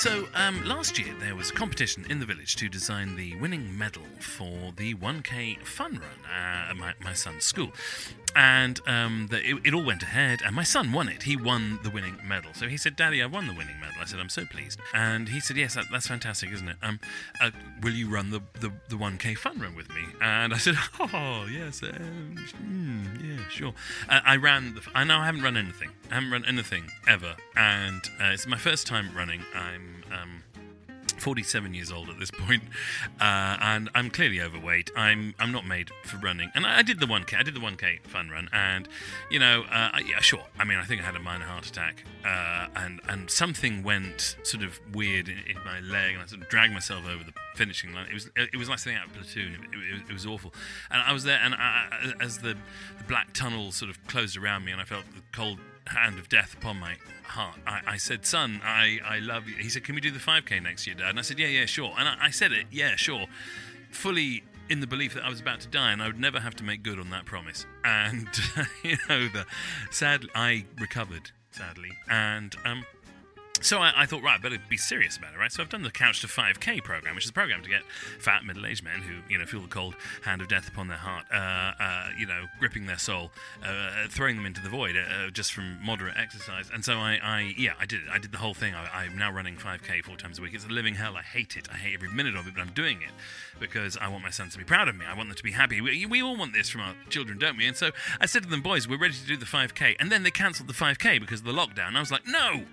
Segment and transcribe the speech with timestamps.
[0.00, 3.76] So, um, last year there was a competition in the village to design the winning
[3.76, 7.70] medal for the 1K fun run uh, at my, my son's school.
[8.34, 11.24] And um, the, it, it all went ahead, and my son won it.
[11.24, 12.52] He won the winning medal.
[12.54, 13.96] So he said, Daddy, I won the winning medal.
[14.00, 14.80] I said, I'm so pleased.
[14.94, 16.76] And he said, Yes, that, that's fantastic, isn't it?
[16.82, 17.00] Um,
[17.40, 17.50] uh,
[17.82, 20.04] will you run the, the, the 1K fun run with me?
[20.20, 23.74] And I said, Oh, yes, um, mm, yeah, sure.
[24.08, 25.90] Uh, I ran, the, I know I haven't run anything.
[26.10, 27.34] I haven't run anything ever.
[27.56, 29.42] And uh, it's my first time running.
[29.54, 30.04] I'm.
[30.12, 30.42] Um,
[31.20, 32.62] 47 years old at this point,
[33.20, 34.90] uh, and I'm clearly overweight.
[34.96, 37.34] I'm I'm not made for running, and I, I did the 1k.
[37.38, 38.88] I did the 1k fun run, and
[39.30, 40.44] you know, uh, I- yeah, sure.
[40.58, 44.36] I mean, I think I had a minor heart attack, uh, and and something went
[44.42, 47.32] sort of weird in, in my leg, and I sort of dragged myself over the
[47.54, 48.06] finishing line.
[48.08, 49.54] It was it was like something out of platoon.
[49.54, 50.54] It, it, was- it was awful,
[50.90, 52.50] and I was there, and I, as the
[52.98, 56.28] the black tunnel sort of closed around me, and I felt the cold hand of
[56.28, 57.58] death upon my heart.
[57.66, 60.62] I, I said, "Son, I, I love you." He said, "Can we do the 5k
[60.62, 62.96] next year, Dad?" And I said, "Yeah, yeah, sure." And I, I said it, "Yeah,
[62.96, 63.26] sure,"
[63.90, 66.54] fully in the belief that I was about to die and I would never have
[66.56, 67.66] to make good on that promise.
[67.84, 68.28] And
[68.84, 69.46] you know, the
[69.90, 72.84] sadly, I recovered sadly, and um.
[73.62, 75.52] So I, I thought, right, I better be serious about it, right?
[75.52, 77.82] So I've done the Couch to 5K program, which is a program to get
[78.18, 81.26] fat middle-aged men who, you know, feel the cold hand of death upon their heart,
[81.30, 85.52] uh, uh, you know, gripping their soul, uh, throwing them into the void uh, just
[85.52, 86.70] from moderate exercise.
[86.72, 88.08] And so I, I, yeah, I did it.
[88.10, 88.74] I did the whole thing.
[88.74, 90.54] I, I'm now running 5K four times a week.
[90.54, 91.16] It's a living hell.
[91.16, 91.68] I hate it.
[91.70, 93.10] I hate every minute of it, but I'm doing it
[93.58, 95.04] because I want my sons to be proud of me.
[95.04, 95.82] I want them to be happy.
[95.82, 97.66] We, we all want this from our children, don't we?
[97.66, 99.96] And so I said to them, boys, we're ready to do the 5K.
[100.00, 101.94] And then they cancelled the 5K because of the lockdown.
[101.94, 102.64] I was like, no,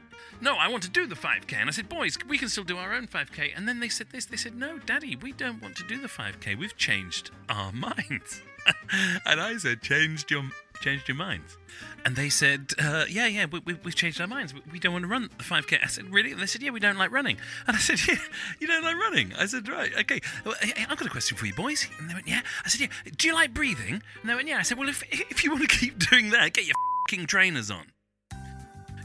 [0.42, 1.54] no, I want to do the 5K.
[1.54, 3.52] And I said, boys, we can still do our own 5K.
[3.56, 4.26] And then they said this.
[4.26, 6.58] They said, no, Daddy, we don't want to do the 5K.
[6.58, 8.42] We've changed our minds.
[9.26, 10.44] and I said, changed your
[10.82, 11.58] changed your minds.
[12.06, 14.54] And they said, uh, yeah, yeah, we, we, we've changed our minds.
[14.54, 15.80] We, we don't want to run the 5K.
[15.84, 16.32] I said, really?
[16.32, 17.38] And they said, yeah, we don't like running.
[17.66, 18.20] And I said, yeah,
[18.60, 19.34] you don't like running?
[19.38, 20.22] I said, right, okay.
[20.46, 21.88] Well, hey, I've got a question for you, boys.
[22.00, 22.42] And they went, yeah.
[22.64, 24.02] I said, yeah, do you like breathing?
[24.22, 24.60] And they went, yeah.
[24.60, 26.76] I said, well, if, if you want to keep doing that, get your
[27.26, 27.86] trainers on.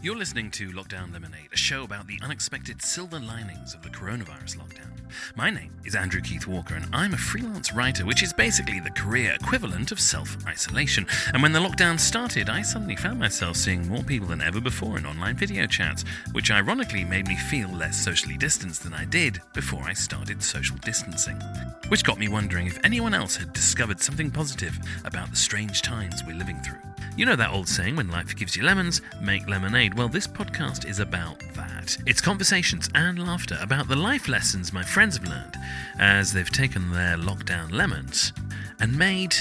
[0.02, 4.56] You're listening to Lockdown Lemonade, a show about the unexpected silver linings of the coronavirus
[4.56, 4.90] lockdown.
[5.36, 8.90] My name is Andrew Keith Walker, and I'm a freelance writer, which is basically the
[8.90, 11.06] career equivalent of self isolation.
[11.32, 14.98] And when the lockdown started, I suddenly found myself seeing more people than ever before
[14.98, 19.40] in online video chats, which ironically made me feel less socially distanced than I did
[19.54, 21.40] before I started social distancing.
[21.86, 26.24] Which got me wondering if anyone else had discovered something positive about the strange times
[26.26, 26.80] we're living through.
[27.14, 29.91] You know that old saying, when life gives you lemons, make lemonade.
[29.94, 31.98] Well, this podcast is about that.
[32.06, 35.54] It's conversations and laughter about the life lessons my friends have learned
[35.98, 38.32] as they've taken their lockdown lemons
[38.80, 39.34] and made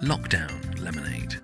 [0.00, 1.40] lockdown lemonade.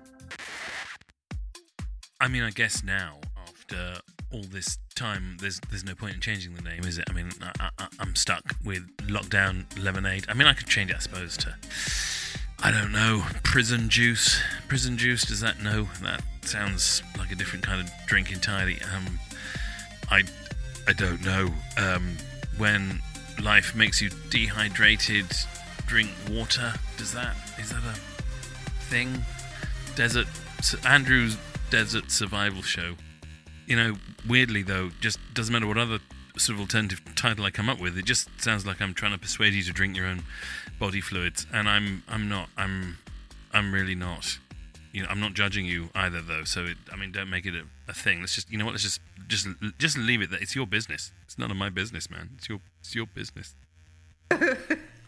[2.21, 3.99] I mean, I guess now, after
[4.31, 7.05] all this time, there's there's no point in changing the name, is it?
[7.09, 7.69] I mean, I,
[7.99, 10.25] I'm stuck with lockdown lemonade.
[10.29, 11.55] I mean, I could change it, I suppose, to
[12.63, 13.23] I don't know.
[13.43, 14.41] Prison juice.
[14.67, 15.23] Prison juice.
[15.23, 15.87] Does that no?
[16.01, 18.79] That sounds like a different kind of drink entirely.
[18.95, 19.19] Um,
[20.09, 20.23] I,
[20.87, 21.49] I don't know.
[21.77, 22.17] Um,
[22.57, 23.01] when
[23.41, 25.27] life makes you dehydrated,
[25.85, 26.73] drink water.
[26.97, 27.95] Does that is that a
[28.85, 29.25] thing?
[29.95, 30.27] Desert.
[30.85, 31.37] Andrew's
[31.69, 32.95] desert survival show.
[33.67, 33.95] You know,
[34.27, 35.99] weirdly though, just doesn't matter what other
[36.37, 37.97] sort of alternative title I come up with.
[37.97, 40.23] It just sounds like I'm trying to persuade you to drink your own
[40.79, 42.49] body fluids, and I'm I'm not.
[42.57, 42.97] I'm
[43.53, 44.39] I'm really not.
[44.91, 46.43] You know, I'm not judging you either, though.
[46.43, 48.21] So it, I mean, don't make it a, a thing.
[48.21, 48.71] Let's just you know what?
[48.71, 51.11] Let's just just just leave it that it's your business.
[51.23, 52.31] It's none of my business, man.
[52.37, 53.55] It's your it's your business.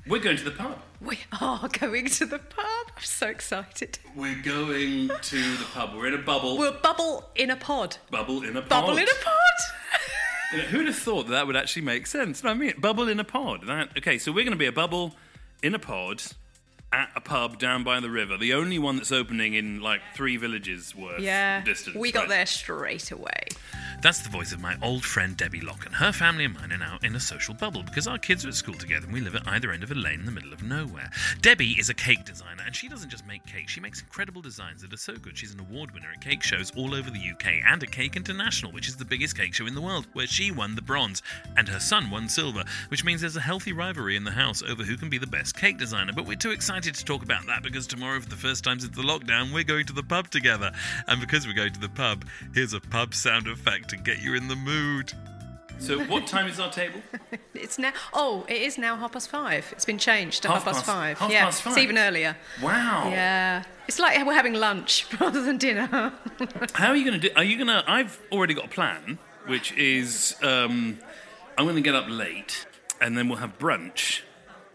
[0.07, 0.79] We're going to the pub.
[1.01, 2.87] We are going to the pub.
[2.97, 3.99] I'm so excited.
[4.15, 5.95] We're going to the pub.
[5.95, 6.57] We're in a bubble.
[6.57, 7.97] We'll bubble in a pod.
[8.09, 8.69] bubble in a pod.
[8.69, 9.35] Bubble in a pod.
[10.51, 12.43] You know, who'd have thought that, that would actually make sense?
[12.43, 13.67] No, I mean, bubble in a pod.
[13.67, 15.13] That, okay, so we're going to be a bubble
[15.61, 16.23] in a pod
[16.91, 18.37] at a pub down by the river.
[18.37, 21.61] The only one that's opening in like three villages worth yeah.
[21.63, 21.95] distance.
[21.95, 22.29] We got right?
[22.29, 23.47] there straight away.
[24.01, 26.77] That's the voice of my old friend Debbie Locke, and Her family and mine are
[26.77, 29.35] now in a social bubble because our kids are at school together and we live
[29.35, 31.09] at either end of a lane in the middle of nowhere.
[31.41, 34.81] Debbie is a cake designer and she doesn't just make cakes, she makes incredible designs
[34.81, 37.55] that are so good she's an award winner at cake shows all over the UK
[37.67, 40.49] and at Cake International, which is the biggest cake show in the world, where she
[40.49, 41.21] won the bronze
[41.57, 44.83] and her son won silver, which means there's a healthy rivalry in the house over
[44.83, 46.13] who can be the best cake designer.
[46.15, 48.95] But we're too excited to talk about that because tomorrow, for the first time since
[48.95, 50.71] the lockdown, we're going to the pub together.
[51.07, 52.23] And because we're going to the pub,
[52.53, 55.13] here's a pub sound effect to get you in the mood.
[55.79, 57.01] So, what time is our table?
[57.55, 57.91] It's now.
[58.13, 59.67] Oh, it is now half past five.
[59.73, 61.17] It's been changed to half, Half past, past- five.
[61.19, 61.73] half yeah, past five?
[61.73, 62.37] it's even earlier.
[62.63, 63.09] Wow.
[63.09, 66.13] Yeah, it's like we're having lunch rather than dinner.
[66.73, 67.33] How are you going to do?
[67.35, 67.83] Are you going to?
[67.85, 70.99] I've already got a plan, which is um,
[71.57, 72.65] I'm going to get up late,
[73.01, 74.21] and then we'll have brunch,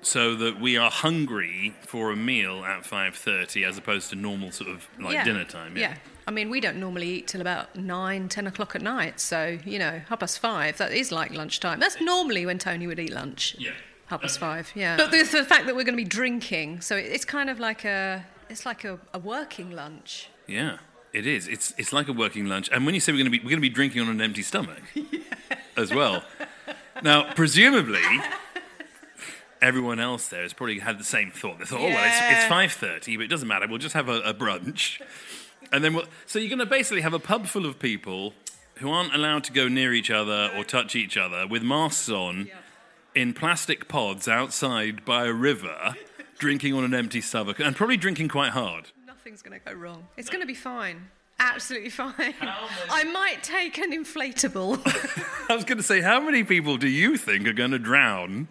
[0.02, 4.68] so that we are hungry for a meal at 5:30, as opposed to normal sort
[4.68, 5.24] of like yeah.
[5.24, 5.76] dinner time.
[5.78, 5.94] Yeah.
[6.26, 9.20] I mean, we don't normally eat till about nine, ten o'clock at night.
[9.20, 11.80] So, you know, half past five, that is like lunchtime.
[11.80, 13.56] That's normally when Tony would eat lunch.
[13.58, 13.72] Yeah.
[14.06, 14.96] Half past five, yeah.
[14.96, 17.84] But there's the fact that we're going to be drinking, so it's kind of like
[17.84, 20.28] a, it's like a, a working lunch.
[20.46, 20.78] Yeah,
[21.14, 21.48] it is.
[21.48, 22.68] It's it's like a working lunch.
[22.70, 24.20] And when you say we're going to be we're going to be drinking on an
[24.20, 24.82] empty stomach
[25.76, 26.22] as well.
[27.02, 28.02] Now, presumably,
[29.62, 31.58] everyone else there has probably had the same thought.
[31.58, 33.66] They thought, oh well, it's, it's five thirty, but it doesn't matter.
[33.68, 35.00] We'll just have a, a brunch,
[35.74, 36.06] and then we'll.
[36.26, 38.32] So you're going to basically have a pub full of people
[38.76, 42.48] who aren't allowed to go near each other or touch each other with masks on.
[43.14, 45.94] In plastic pods outside by a river,
[46.38, 48.90] drinking on an empty stomach, and probably drinking quite hard.
[49.06, 50.08] Nothing's going to go wrong.
[50.16, 51.10] It's going to be fine.
[51.38, 52.34] Absolutely fine.
[52.90, 54.80] I might take an inflatable.
[55.48, 58.48] I was going to say, how many people do you think are going to drown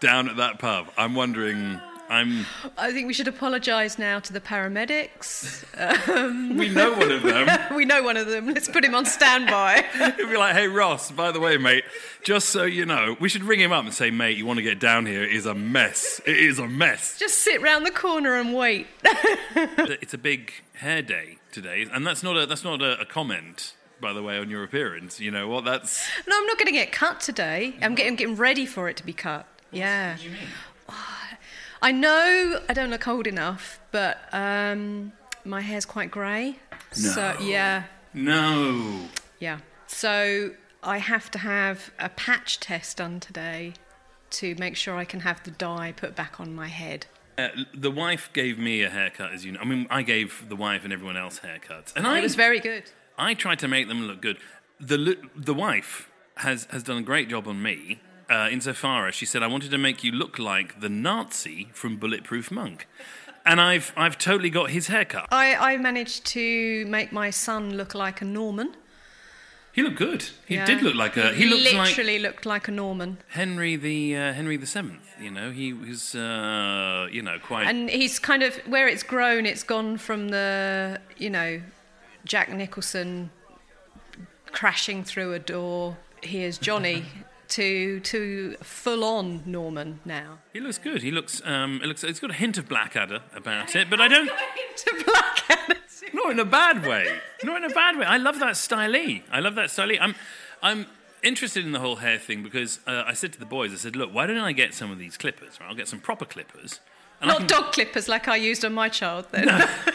[0.00, 0.90] down at that pub?
[0.98, 1.80] I'm wondering.
[1.82, 1.93] Ah.
[2.08, 2.46] I'm.
[2.76, 5.64] I think we should apologise now to the paramedics.
[6.54, 7.74] We know one of them.
[7.76, 8.46] we know one of them.
[8.46, 9.84] Let's put him on standby.
[10.16, 11.84] He'll be like, "Hey Ross, by the way, mate,
[12.22, 14.62] just so you know, we should ring him up and say, mate, you want to
[14.62, 15.22] get down here?
[15.22, 16.20] It is a mess.
[16.26, 17.18] It is a mess.
[17.18, 18.86] Just sit round the corner and wait.
[19.54, 23.74] it's a big hair day today, and that's not a that's not a, a comment."
[24.00, 25.64] By the way, on your appearance, you know what?
[25.64, 27.74] That's No, I'm not going to get cut today.
[27.80, 29.46] I'm getting, getting ready for it to be cut.
[29.70, 30.16] Yeah.
[31.84, 35.12] I know I don't look old enough, but um,
[35.44, 36.56] my hair's quite grey.
[36.92, 37.82] So, yeah,
[38.14, 39.00] no.
[39.38, 39.58] yeah.
[39.86, 40.52] So
[40.82, 43.74] I have to have a patch test done today
[44.30, 47.04] to make sure I can have the dye put back on my head.
[47.36, 49.60] Uh, the wife gave me a haircut, as you know.
[49.60, 52.60] I mean, I gave the wife and everyone else haircuts, and I It was very
[52.60, 52.84] good.
[53.18, 54.38] I tried to make them look good.
[54.80, 58.00] The the wife has has done a great job on me.
[58.34, 61.96] Uh, insofar as she said, I wanted to make you look like the Nazi from
[61.98, 62.88] Bulletproof Monk,
[63.46, 65.26] and I've I've totally got his haircut.
[65.30, 68.74] I, I managed to make my son look like a Norman.
[69.72, 70.22] He looked good.
[70.46, 70.66] He Yeah.
[70.66, 71.32] did look like a.
[71.32, 73.18] He looked like literally looked like a Norman.
[73.28, 75.06] Henry the uh, Henry the Seventh.
[75.20, 77.68] You know, he was uh, you know quite.
[77.68, 79.46] And he's kind of where it's grown.
[79.46, 81.60] It's gone from the you know
[82.24, 83.30] Jack Nicholson
[84.50, 85.96] crashing through a door.
[86.22, 87.04] Here's Johnny
[87.48, 90.38] to to full on Norman now.
[90.52, 91.02] he looks good.
[91.02, 91.42] He looks.
[91.44, 92.04] Um, it looks.
[92.04, 94.26] It's got a hint of Blackadder about it, but I don't.
[94.28, 95.80] to Blackadder.
[96.12, 97.18] Not in a bad way.
[97.42, 98.04] Not in a bad way.
[98.06, 98.94] I love that style.
[98.94, 99.90] I love that style.
[100.00, 100.14] I'm,
[100.62, 100.86] I'm
[101.22, 103.96] interested in the whole hair thing because uh, I said to the boys, I said,
[103.96, 105.58] look, why don't I get some of these clippers?
[105.60, 105.68] Right?
[105.68, 106.80] I'll get some proper clippers.
[107.22, 109.26] Not can- dog clippers like I used on my child.
[109.30, 109.68] Then But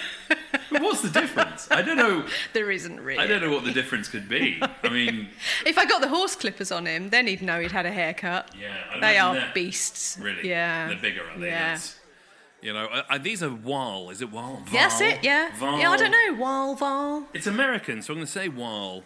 [0.82, 1.68] what's the difference?
[1.72, 2.26] I don't know.
[2.54, 3.20] there isn't really.
[3.24, 4.62] I don't know what the difference could be.
[4.84, 5.30] I mean,
[5.66, 8.52] If I got the horse clippers on him, then he'd know he'd had a haircut.
[8.60, 10.18] yeah, They are beasts.
[10.22, 10.48] Really?
[10.50, 10.88] Yeah.
[10.90, 11.48] They're bigger, are they?
[11.48, 11.60] Yeah.
[11.60, 11.96] That's-
[12.62, 14.10] You know, uh, uh, these are Wahl.
[14.10, 14.62] Is it Wahl?
[14.72, 15.20] That's it.
[15.24, 15.56] Yeah.
[15.58, 15.80] Val.
[15.80, 15.92] Yeah.
[15.92, 16.42] I don't know.
[16.42, 17.28] Wahl Val.
[17.34, 19.04] It's American, so I'm going to say Wahl.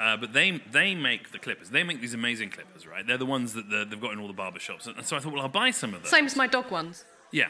[0.00, 1.70] Uh, but they they make the clippers.
[1.70, 3.04] They make these amazing clippers, right?
[3.06, 4.86] They're the ones that the, they've got in all the barber shops.
[4.86, 6.08] And so I thought, well, I'll buy some of them.
[6.10, 7.04] Same as my dog ones.
[7.32, 7.48] Yeah.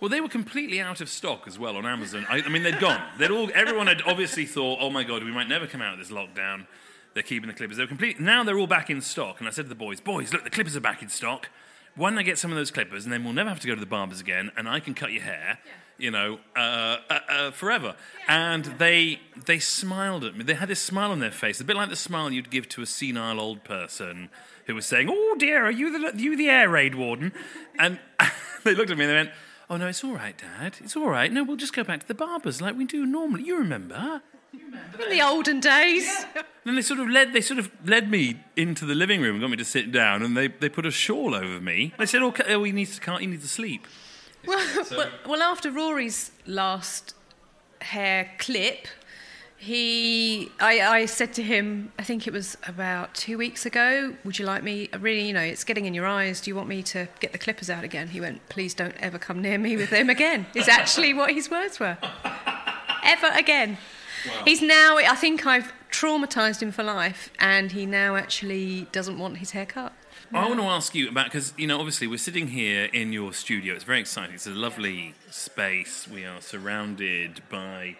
[0.00, 2.26] Well, they were completely out of stock as well on Amazon.
[2.28, 3.02] I, I mean, they'd gone.
[3.18, 3.50] They'd all.
[3.54, 6.66] Everyone had obviously thought, "Oh my god, we might never come out of this lockdown."
[7.12, 7.76] They're keeping the clippers.
[7.76, 8.18] They were complete.
[8.18, 9.40] Now they're all back in stock.
[9.40, 11.50] And I said to the boys, "Boys, look, the clippers are back in stock.
[11.96, 13.74] Why don't I get some of those clippers, and then we'll never have to go
[13.74, 15.58] to the barbers again, and I can cut your hair,
[15.98, 17.94] you know, uh, uh, uh, forever."
[18.26, 20.44] And they they smiled at me.
[20.44, 22.80] They had this smile on their face, a bit like the smile you'd give to
[22.80, 24.30] a senile old person
[24.66, 27.34] who was saying, "Oh dear, are you the you the air raid warden?"
[27.78, 27.98] And
[28.64, 29.30] they looked at me and they went.
[29.70, 30.78] Oh no, it's all right, Dad.
[30.82, 31.32] It's all right.
[31.32, 33.44] No, we'll just go back to the barbers like we do normally.
[33.44, 34.20] You remember?
[34.52, 36.06] In the olden days.
[36.34, 36.42] Yeah.
[36.64, 39.40] Then they sort of led they sort of led me into the living room and
[39.40, 41.94] got me to sit down, and they, they put a shawl over me.
[41.98, 43.86] They said, "Oh, oh he needs to can't, he needs to sleep."
[44.44, 47.14] Well, well, well, after Rory's last
[47.80, 48.88] hair clip,
[49.60, 54.38] he, I, I said to him, I think it was about two weeks ago, would
[54.38, 56.82] you like me, really, you know, it's getting in your eyes, do you want me
[56.84, 58.08] to get the clippers out again?
[58.08, 61.50] He went, please don't ever come near me with them again, is actually what his
[61.50, 61.98] words were.
[63.04, 63.76] ever again.
[64.46, 69.36] He's now, I think I've traumatised him for life, and he now actually doesn't want
[69.36, 69.92] his hair cut.
[70.32, 73.32] I want to ask you about because you know obviously we're sitting here in your
[73.32, 73.74] studio.
[73.74, 74.36] It's very exciting.
[74.36, 76.06] It's a lovely space.
[76.06, 77.96] We are surrounded by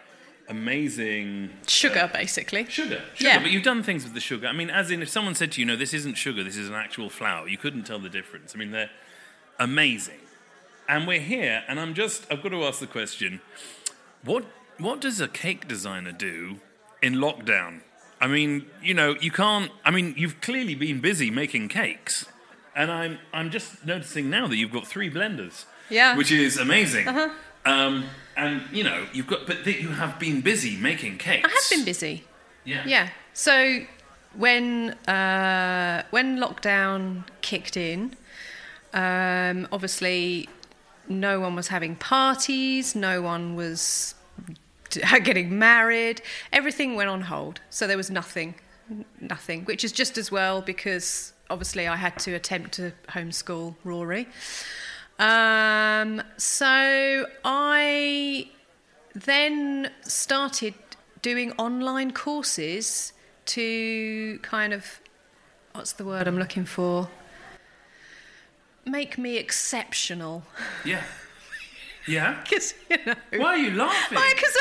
[0.50, 2.66] amazing Sugar, basically.
[2.66, 3.28] Sugar, sugar.
[3.30, 3.40] Yeah.
[3.40, 4.46] But you've done things with the sugar.
[4.48, 6.42] I mean, as in, if someone said to you, "No, this isn't sugar.
[6.44, 8.54] This is an actual flour," you couldn't tell the difference.
[8.54, 8.90] I mean, they're
[9.58, 10.20] amazing.
[10.88, 12.26] And we're here, and I'm just.
[12.30, 13.40] I've got to ask the question:
[14.24, 14.44] What
[14.78, 16.60] What does a cake designer do
[17.00, 17.80] in lockdown?
[18.20, 19.70] I mean, you know, you can't.
[19.84, 22.26] I mean, you've clearly been busy making cakes,
[22.74, 25.64] and I'm I'm just noticing now that you've got three blenders.
[25.88, 26.16] Yeah.
[26.16, 27.08] Which is amazing.
[27.08, 27.30] Uh-huh.
[27.64, 28.04] Um,
[28.36, 31.46] and you know, you've got, but that you have been busy making cakes.
[31.46, 32.24] I have been busy.
[32.64, 32.82] Yeah.
[32.86, 33.08] Yeah.
[33.32, 33.80] So
[34.34, 38.14] when uh, when lockdown kicked in,
[38.94, 40.48] um, obviously
[41.08, 44.14] no one was having parties, no one was
[44.90, 46.22] getting married.
[46.52, 48.54] Everything went on hold, so there was nothing,
[49.20, 54.28] nothing, which is just as well because obviously I had to attempt to homeschool Rory.
[55.20, 58.48] Um, so I
[59.14, 60.72] then started
[61.20, 63.12] doing online courses
[63.44, 65.00] to kind of
[65.72, 67.08] what's the word I'm looking for?
[68.86, 70.42] Make me exceptional.
[70.84, 71.02] Yeah.
[72.08, 72.42] Yeah.
[72.44, 73.14] Because you know.
[73.36, 74.18] Why are you laughing?
[74.34, 74.56] Because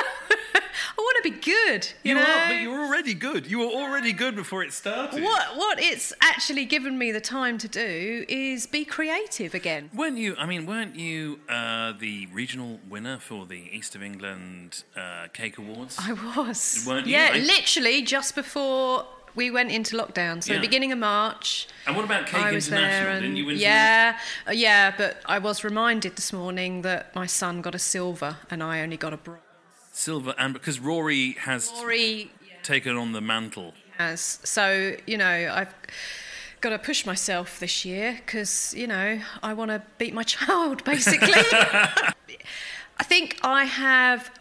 [1.01, 1.87] want to be good.
[2.03, 2.21] You, You know.
[2.21, 3.45] are, but you're already good.
[3.49, 5.21] You were already good before it started.
[5.23, 9.89] what what it's actually given me the time to do is be creative again.
[9.93, 10.35] Weren't you?
[10.37, 15.57] I mean, weren't you uh, the regional winner for the East of England uh, Cake
[15.57, 15.97] Awards?
[15.99, 16.83] I was.
[16.87, 17.13] Weren't you?
[17.13, 20.43] Yeah, I- literally just before we went into lockdown.
[20.43, 20.59] So Yeah.
[20.59, 21.67] beginning of March.
[21.85, 23.57] and what about Cake I was there, and Didn't you win?
[23.57, 24.91] yeah, uh, yeah.
[24.97, 28.97] But I was reminded this morning that my son got a silver and I only
[28.97, 29.43] got a bronze.
[29.91, 32.31] Silver, and because Rory has Rory
[32.63, 33.73] taken on the mantle.
[33.97, 34.39] has.
[34.43, 35.73] So you know, I've
[36.61, 40.83] got to push myself this year because you know I want to beat my child.
[40.83, 44.31] Basically, I think I have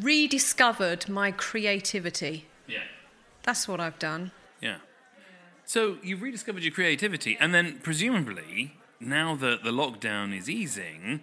[0.00, 2.46] rediscovered my creativity.
[2.68, 2.78] Yeah.
[3.42, 4.32] That's what I've done.
[4.60, 4.76] Yeah.
[5.64, 11.20] So you've rediscovered your creativity, and then presumably now that the lockdown is easing,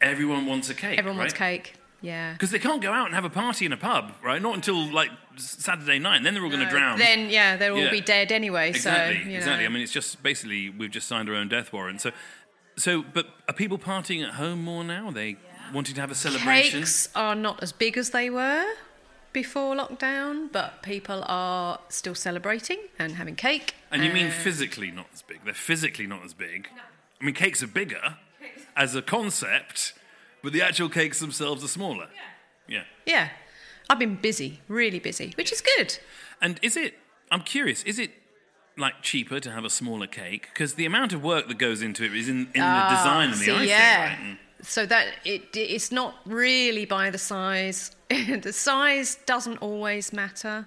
[0.00, 0.98] everyone wants a cake.
[0.98, 1.74] Everyone wants cake.
[2.02, 2.32] Yeah.
[2.32, 4.42] Because they can't go out and have a party in a pub, right?
[4.42, 6.98] Not until like Saturday night, and then they're all going to No, drown.
[6.98, 7.84] Then yeah, they'll Yeah.
[7.86, 8.70] all be dead anyway.
[8.70, 9.36] exactly, so you know.
[9.38, 9.64] exactly.
[9.66, 12.00] I mean, it's just basically we've just signed our own death warrant.
[12.00, 12.10] So,
[12.76, 15.08] so, but are people partying at home more now?
[15.08, 15.36] Are they
[15.72, 16.80] wanting to have a celebration?
[16.80, 18.64] Cakes are not as big as they were
[19.32, 23.74] before lockdown, but people are still celebrating and having cake.
[23.90, 25.44] And you mean Uh, physically not as big?
[25.44, 26.68] They're physically not as big.
[27.20, 28.16] I mean, cakes are bigger
[28.76, 29.92] as a concept,
[30.42, 32.08] but the actual cakes themselves are smaller.
[32.14, 32.74] Yeah.
[32.76, 32.84] Yeah.
[33.06, 33.28] Yeah.
[33.90, 35.98] I've been busy, really busy, which is good.
[36.40, 36.94] And is it?
[37.30, 37.82] I'm curious.
[37.84, 38.10] Is it
[38.78, 40.48] like cheaper to have a smaller cake?
[40.52, 43.38] Because the amount of work that goes into it is in, in the design and
[43.40, 44.08] the Ah, See, icing, yeah.
[44.08, 44.18] right?
[44.20, 47.96] And- So that it it's not really by the size.
[48.08, 50.66] the size doesn't always matter.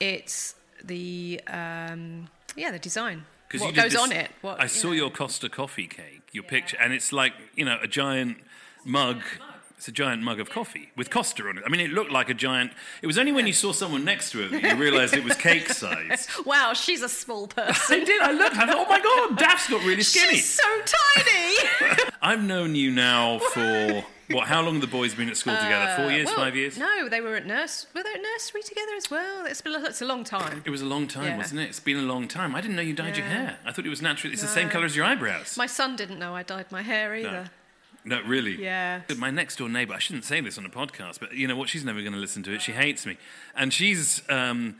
[0.00, 3.24] It's the um, yeah the design.
[3.58, 4.30] What goes this- on it?
[4.40, 4.94] What, I saw know.
[4.94, 8.38] your Costa coffee cake, your picture, and it's like you know a giant
[8.84, 9.22] mug.
[9.76, 11.62] It's a giant mug of coffee with Costa on it.
[11.64, 12.72] I mean, it looked like a giant.
[13.00, 15.36] It was only when you saw someone next to it that you realised it was
[15.48, 16.26] cake size.
[16.44, 18.04] Wow, she's a small I person.
[18.04, 18.20] did.
[18.20, 18.56] I looked.
[18.56, 20.34] I thought, oh my god, Daph's got really skinny.
[20.34, 22.10] She's so tiny.
[22.22, 24.48] I've known you now for what?
[24.48, 25.94] How long have the boys been at school together?
[25.96, 26.76] Four years, Uh, Well, five years?
[26.76, 27.86] No, they were at nurse.
[27.94, 29.46] Were they at nursery together as well?
[29.46, 30.62] It's been it's a long time.
[30.66, 31.36] It was a long time, Yeah.
[31.36, 31.68] wasn't it?
[31.68, 32.56] It's been a long time.
[32.56, 33.32] I didn't know you dyed your Yeah.
[33.32, 33.58] hair.
[33.64, 34.32] I thought it was natural.
[34.32, 34.72] It's the same No.
[34.72, 35.56] colour as your eyebrows.
[35.56, 37.50] My son didn't know I dyed my hair either.
[38.08, 38.62] No, really.
[38.62, 39.02] Yeah.
[39.16, 39.94] My next door neighbour.
[39.94, 41.68] I shouldn't say this on a podcast, but you know what?
[41.68, 42.62] She's never going to listen to it.
[42.62, 43.16] She hates me,
[43.54, 44.22] and she's.
[44.28, 44.76] Um,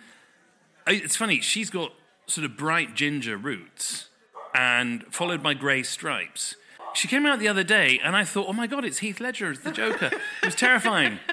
[0.87, 1.41] it's funny.
[1.41, 1.93] She's got
[2.27, 4.09] sort of bright ginger roots,
[4.55, 6.57] and followed by grey stripes.
[6.95, 9.51] She came out the other day, and I thought, oh my god, it's Heath Ledger
[9.51, 10.07] as the Joker.
[10.07, 11.19] it was terrifying.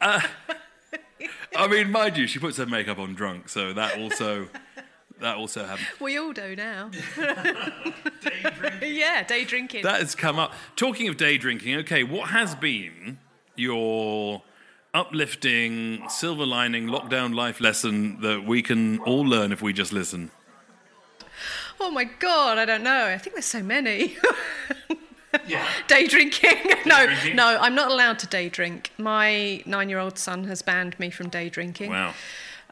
[0.00, 0.20] Uh,
[1.56, 4.48] I mean, mind you, she puts her makeup on drunk, so that also
[5.20, 5.88] that also happened.
[6.00, 6.90] We all do now.
[8.82, 9.82] yeah, day drinking.
[9.82, 10.52] That has come up.
[10.76, 13.18] Talking of day drinking, okay, what has been
[13.56, 14.42] your
[14.94, 20.30] uplifting, silver lining, lockdown life lesson that we can all learn if we just listen?
[21.80, 23.06] oh my god, I don't know.
[23.06, 24.16] I think there's so many.
[25.46, 25.66] Yeah.
[25.88, 26.72] day drinking.
[26.86, 27.36] no, drinking?
[27.36, 28.92] no, I'm not allowed to day drink.
[28.96, 31.90] My nine-year-old son has banned me from day drinking.
[31.90, 32.14] Wow.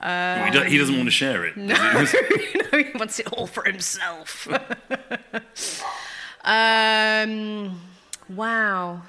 [0.03, 1.57] Well, he, he doesn't want to share it.
[1.57, 1.75] No,
[2.73, 4.47] no, he wants it all for himself.
[6.45, 7.81] um,
[8.29, 9.03] wow.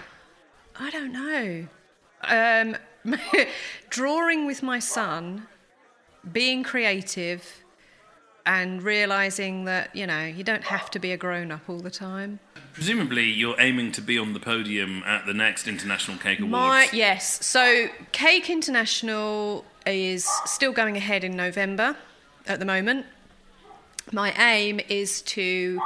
[0.79, 1.67] I don't know.
[2.23, 2.77] Um,
[3.89, 5.47] drawing with my son,
[6.31, 7.63] being creative,
[8.45, 12.39] and realizing that you know you don't have to be a grown-up all the time.
[12.73, 16.53] Presumably, you're aiming to be on the podium at the next International Cake Awards.
[16.53, 17.45] My yes.
[17.45, 21.95] So Cake International is still going ahead in November
[22.45, 23.05] at the moment.
[24.11, 25.81] My aim is to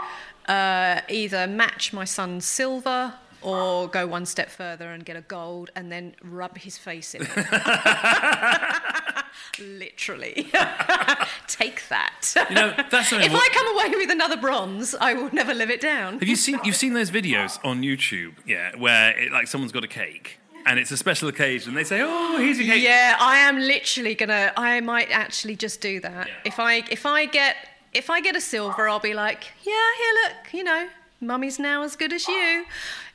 [0.47, 5.71] uh, either match my son's silver or go one step further and get a gold
[5.75, 7.29] and then rub his face in it.
[9.59, 10.51] Literally.
[11.47, 12.33] Take that.
[12.49, 15.81] You know, that's if I come away with another bronze, I will never live it
[15.81, 16.19] down.
[16.19, 18.33] Have you seen you've seen those videos on YouTube?
[18.45, 21.73] Yeah, where it, like someone's got a cake and it's a special occasion.
[21.73, 24.53] They say, "Oh, here's your cake." Yeah, I am literally gonna.
[24.55, 26.27] I might actually just do that.
[26.27, 26.33] Yeah.
[26.45, 27.55] If I if I get
[27.93, 30.87] if I get a silver, I'll be like, yeah, here, look, you know,
[31.19, 32.65] mummy's now as good as you.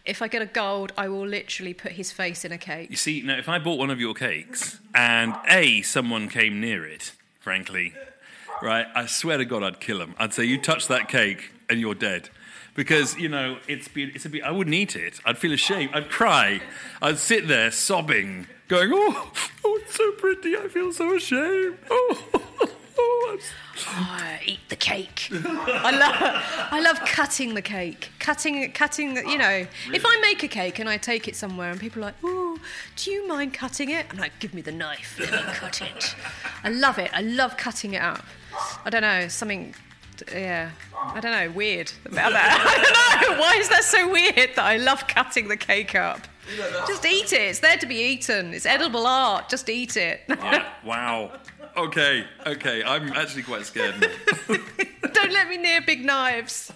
[0.05, 2.91] If I get a gold, I will literally put his face in a cake.
[2.91, 6.87] You see, now if I bought one of your cakes and a someone came near
[6.87, 7.95] it, frankly,
[8.63, 10.15] right, I swear to God, I'd kill him.
[10.19, 12.29] I'd say, "You touch that cake and you're dead."
[12.77, 15.19] Because you know it's be- it's a be- I wouldn't eat it.
[15.25, 15.93] I'd feel ashamed.
[15.95, 16.61] I'd cry.
[17.01, 19.33] I'd sit there sobbing, going, "Oh,
[19.65, 20.57] oh, it's so pretty.
[20.57, 22.25] I feel so ashamed." Oh,
[22.99, 23.39] oh,
[23.89, 25.29] Oh, eat the cake.
[25.33, 28.11] I love, I love cutting the cake.
[28.19, 29.15] Cutting, cutting.
[29.15, 31.79] The, you know, ah, if I make a cake and I take it somewhere and
[31.79, 32.59] people are like, "Oh,
[32.97, 35.19] do you mind cutting it?" I'm like, "Give me the knife.
[35.21, 36.15] Let me cut it."
[36.65, 37.11] I love it.
[37.13, 38.25] I love cutting it up.
[38.85, 39.75] I don't know something.
[40.33, 41.51] Yeah, I don't know.
[41.51, 43.21] Weird about that.
[43.23, 43.41] I don't know.
[43.41, 46.21] Why is that so weird that I love cutting the cake up?
[46.87, 47.41] Just eat it.
[47.41, 48.55] It's there to be eaten.
[48.55, 49.49] It's edible art.
[49.49, 50.21] Just eat it.
[50.29, 50.65] Yeah.
[50.85, 51.33] Wow.
[51.77, 52.25] Okay.
[52.47, 52.85] Okay.
[52.85, 54.01] I'm actually quite scared.
[54.01, 54.57] now.
[55.13, 56.73] don't let me near big knives.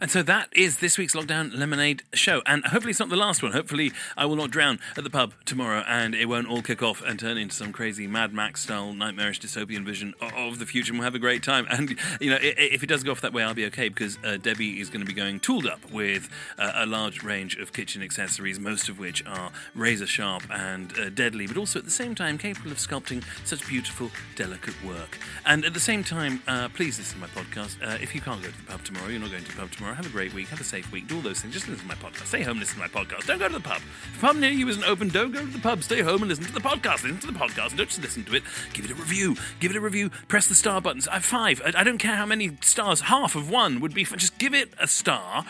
[0.00, 2.42] And so that is this week's Lockdown Lemonade show.
[2.46, 3.52] And hopefully it's not the last one.
[3.52, 7.02] Hopefully I will not drown at the pub tomorrow and it won't all kick off
[7.02, 10.98] and turn into some crazy Mad Max style nightmarish dystopian vision of the future and
[10.98, 11.66] we'll have a great time.
[11.74, 14.36] And, you know, if it does go off that way, I'll be okay because uh,
[14.36, 18.02] Debbie is going to be going tooled up with uh, a large range of kitchen
[18.02, 22.14] accessories, most of which are razor sharp and uh, deadly, but also at the same
[22.14, 25.18] time capable of sculpting such beautiful, delicate work.
[25.44, 27.76] And at the same time, uh, please listen to my podcast.
[27.82, 29.70] Uh, if you can't go to the pub tomorrow, you're not going to the pub
[29.70, 29.83] tomorrow.
[29.92, 30.48] Have a great week.
[30.48, 31.08] Have a safe week.
[31.08, 31.52] Do all those things.
[31.52, 32.26] Just listen to my podcast.
[32.26, 32.58] Stay home.
[32.58, 33.26] Listen to my podcast.
[33.26, 33.78] Don't go to the pub.
[33.78, 35.82] If the pub near you isn't open, don't go to the pub.
[35.82, 37.02] Stay home and listen to the podcast.
[37.02, 37.76] Listen to the podcast.
[37.76, 38.42] Don't just listen to it.
[38.72, 39.36] Give it a review.
[39.60, 40.10] Give it a review.
[40.28, 41.06] Press the star buttons.
[41.08, 41.60] I have five.
[41.64, 43.02] I, I don't care how many stars.
[43.02, 44.02] Half of one would be.
[44.02, 45.44] f- Just give it a star.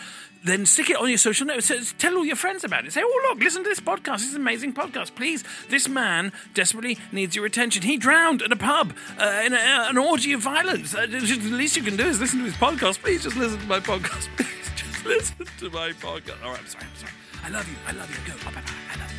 [0.45, 1.67] Then stick it on your social networks.
[1.67, 2.93] So- Tell all your friends about it.
[2.93, 4.19] Say, oh, look, listen to this podcast.
[4.19, 5.15] This is an amazing podcast.
[5.15, 7.83] Please, this man desperately needs your attention.
[7.83, 10.95] He drowned at a pub uh, in a, an orgy of violence.
[10.95, 13.01] Uh, just, the least you can do is listen to his podcast.
[13.01, 14.29] Please just listen to my podcast.
[14.37, 16.43] Please just listen to my podcast.
[16.45, 16.85] All right, I'm sorry.
[16.85, 17.13] I'm sorry.
[17.45, 17.77] I love you.
[17.87, 18.33] I love you.
[18.33, 18.39] Go.
[18.51, 19.14] Bye bye.